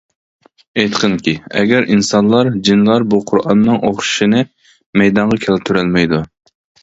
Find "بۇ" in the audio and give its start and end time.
3.13-3.19